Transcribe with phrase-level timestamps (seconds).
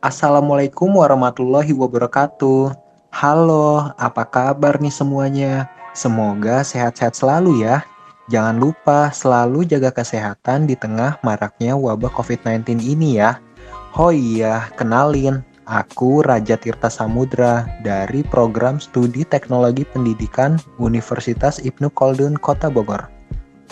[0.00, 2.72] Assalamualaikum warahmatullahi wabarakatuh.
[3.12, 5.68] Halo, apa kabar nih semuanya?
[5.92, 7.84] Semoga sehat-sehat selalu ya.
[8.32, 13.44] Jangan lupa selalu jaga kesehatan di tengah maraknya wabah COVID-19 ini ya.
[13.92, 22.40] Oh iya, kenalin, aku Raja Tirta Samudra dari program studi teknologi pendidikan Universitas Ibnu Khaldun
[22.40, 23.04] Kota Bogor.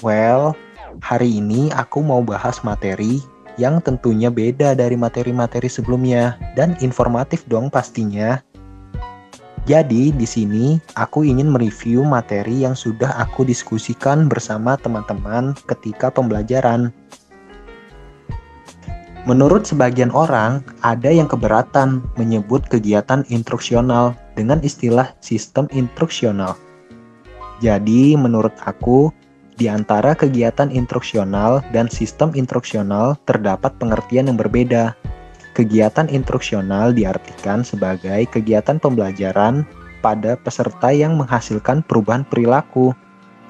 [0.05, 0.53] Well,
[1.01, 3.25] hari ini aku mau bahas materi
[3.59, 8.39] yang tentunya beda dari materi-materi sebelumnya dan informatif dong pastinya.
[9.69, 16.89] Jadi di sini aku ingin mereview materi yang sudah aku diskusikan bersama teman-teman ketika pembelajaran.
[19.29, 26.57] Menurut sebagian orang, ada yang keberatan menyebut kegiatan instruksional dengan istilah sistem instruksional.
[27.61, 29.13] Jadi, menurut aku,
[29.59, 34.95] di antara kegiatan instruksional dan sistem instruksional terdapat pengertian yang berbeda.
[35.59, 39.67] Kegiatan instruksional diartikan sebagai kegiatan pembelajaran
[39.99, 42.95] pada peserta yang menghasilkan perubahan perilaku.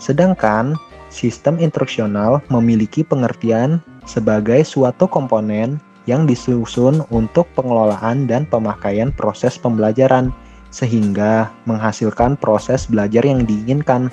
[0.00, 0.72] Sedangkan
[1.12, 5.76] sistem instruksional memiliki pengertian sebagai suatu komponen
[6.08, 10.32] yang disusun untuk pengelolaan dan pemakaian proses pembelajaran
[10.72, 14.08] sehingga menghasilkan proses belajar yang diinginkan.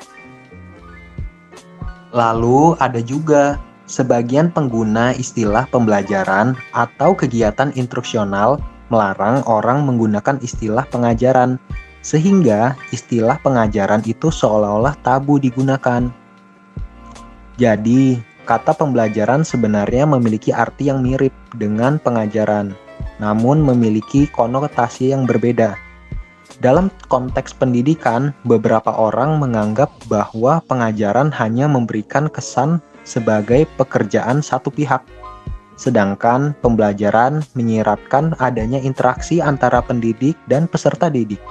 [2.15, 3.59] Lalu ada juga
[3.91, 8.55] sebagian pengguna istilah pembelajaran atau kegiatan instruksional
[8.87, 11.59] melarang orang menggunakan istilah pengajaran,
[11.99, 16.07] sehingga istilah pengajaran itu seolah-olah tabu digunakan.
[17.59, 18.15] Jadi,
[18.47, 22.71] kata pembelajaran sebenarnya memiliki arti yang mirip dengan pengajaran,
[23.19, 25.84] namun memiliki konotasi yang berbeda.
[26.63, 35.03] Dalam konteks pendidikan, beberapa orang menganggap bahwa pengajaran hanya memberikan kesan sebagai pekerjaan satu pihak,
[35.75, 41.43] sedangkan pembelajaran menyiratkan adanya interaksi antara pendidik dan peserta didik.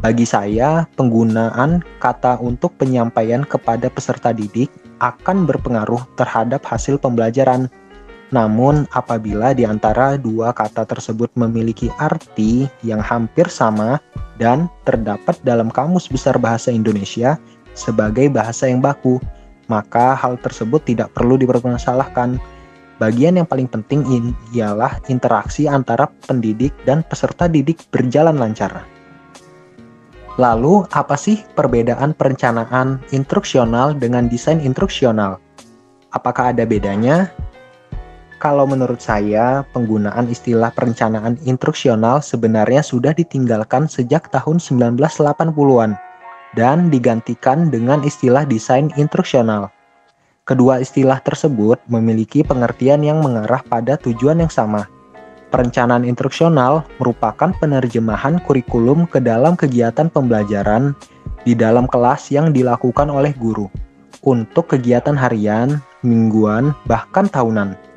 [0.00, 7.68] Bagi saya, penggunaan kata untuk penyampaian kepada peserta didik akan berpengaruh terhadap hasil pembelajaran
[8.30, 13.98] namun, apabila di antara dua kata tersebut memiliki arti yang hampir sama
[14.38, 17.42] dan terdapat dalam Kamus Besar Bahasa Indonesia
[17.74, 19.18] sebagai bahasa yang baku,
[19.66, 22.38] maka hal tersebut tidak perlu dipermasalahkan.
[23.02, 24.24] Bagian yang paling penting in
[24.54, 28.86] ialah interaksi antara pendidik dan peserta didik berjalan lancar.
[30.38, 35.42] Lalu, apa sih perbedaan perencanaan instruksional dengan desain instruksional?
[36.14, 37.32] Apakah ada bedanya?
[38.40, 46.00] Kalau menurut saya, penggunaan istilah perencanaan instruksional sebenarnya sudah ditinggalkan sejak tahun 1980-an
[46.56, 49.68] dan digantikan dengan istilah desain instruksional.
[50.48, 54.88] Kedua istilah tersebut memiliki pengertian yang mengarah pada tujuan yang sama.
[55.52, 60.96] Perencanaan instruksional merupakan penerjemahan kurikulum ke dalam kegiatan pembelajaran
[61.44, 63.68] di dalam kelas yang dilakukan oleh guru
[64.24, 67.89] untuk kegiatan harian, mingguan, bahkan tahunan.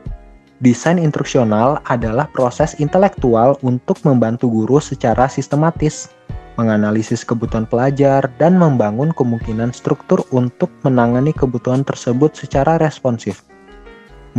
[0.64, 6.08] Desain instruksional adalah proses intelektual untuk membantu guru secara sistematis,
[6.56, 13.44] menganalisis kebutuhan pelajar, dan membangun kemungkinan struktur untuk menangani kebutuhan tersebut secara responsif.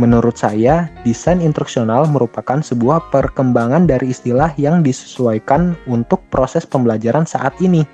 [0.01, 7.53] Menurut saya, desain instruksional merupakan sebuah perkembangan dari istilah yang disesuaikan untuk proses pembelajaran saat
[7.61, 7.85] ini.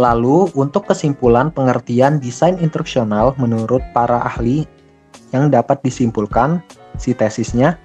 [0.00, 4.64] Lalu, untuk kesimpulan pengertian desain instruksional menurut para ahli
[5.36, 6.64] yang dapat disimpulkan,
[6.98, 7.78] si tesisnya,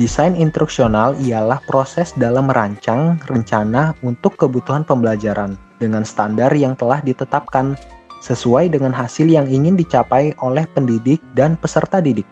[0.00, 7.76] desain instruksional ialah proses dalam merancang rencana untuk kebutuhan pembelajaran dengan standar yang telah ditetapkan
[8.20, 12.28] sesuai dengan hasil yang ingin dicapai oleh pendidik dan peserta didik.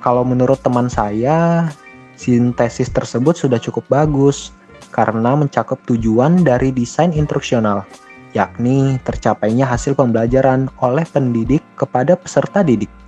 [0.00, 1.68] Kalau menurut teman saya,
[2.16, 4.52] sintesis tersebut sudah cukup bagus
[4.92, 7.84] karena mencakup tujuan dari desain instruksional,
[8.32, 13.03] yakni tercapainya hasil pembelajaran oleh pendidik kepada peserta didik.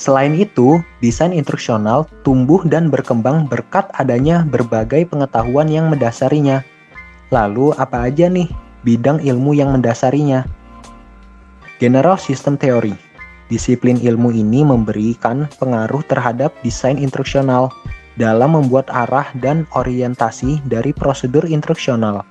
[0.00, 6.64] Selain itu, desain instruksional tumbuh dan berkembang berkat adanya berbagai pengetahuan yang mendasarinya.
[7.28, 8.48] Lalu, apa aja nih
[8.80, 10.48] bidang ilmu yang mendasarinya?
[11.76, 12.96] General System Theory
[13.52, 17.68] Disiplin ilmu ini memberikan pengaruh terhadap desain instruksional
[18.16, 22.24] dalam membuat arah dan orientasi dari prosedur instruksional.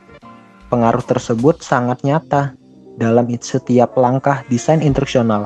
[0.73, 2.57] Pengaruh tersebut sangat nyata
[2.97, 5.45] dalam setiap langkah desain instruksional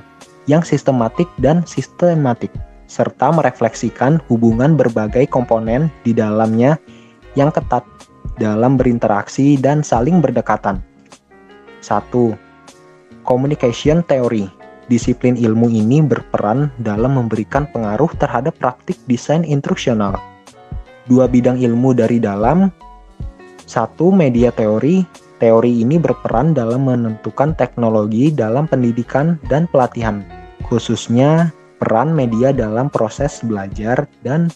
[0.50, 2.52] yang sistematik dan sistematik,
[2.88, 6.78] serta merefleksikan hubungan berbagai komponen di dalamnya
[7.34, 7.84] yang ketat
[8.38, 10.82] dalam berinteraksi dan saling berdekatan.
[11.84, 12.12] 1.
[13.24, 14.48] Communication Theory
[14.92, 20.20] Disiplin ilmu ini berperan dalam memberikan pengaruh terhadap praktik desain instruksional
[21.08, 22.72] dua bidang ilmu dari dalam.
[23.64, 25.04] Satu, media teori.
[25.44, 30.24] Teori ini berperan dalam menentukan teknologi dalam pendidikan dan pelatihan,
[30.72, 31.52] khususnya
[31.84, 34.48] peran media dalam proses belajar dan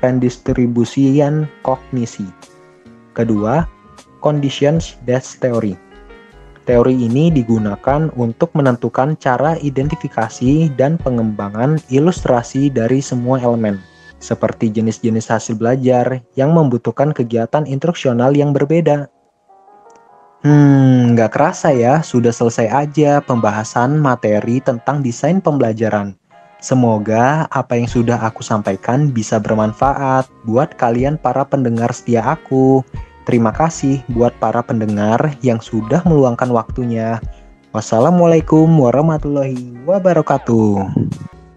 [0.00, 2.24] pendistribusian kognisi.
[3.12, 3.68] Kedua,
[4.24, 5.76] conditions based theory.
[6.64, 13.76] Teori ini digunakan untuk menentukan cara identifikasi dan pengembangan ilustrasi dari semua elemen,
[14.24, 19.12] seperti jenis-jenis hasil belajar yang membutuhkan kegiatan instruksional yang berbeda.
[20.44, 26.12] Hmm, nggak kerasa ya, sudah selesai aja pembahasan materi tentang desain pembelajaran.
[26.60, 32.84] Semoga apa yang sudah aku sampaikan bisa bermanfaat buat kalian para pendengar setia aku.
[33.24, 37.24] Terima kasih buat para pendengar yang sudah meluangkan waktunya.
[37.72, 40.92] Wassalamualaikum warahmatullahi wabarakatuh.